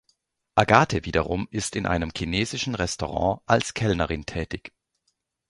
Agathe 0.55 1.05
wiederum 1.05 1.47
ist 1.51 1.75
in 1.75 1.85
einem 1.85 2.11
chinesischen 2.17 2.73
Restaurant 2.73 3.43
als 3.45 3.75
Kellnerin 3.75 4.25
tätig. 4.25 4.73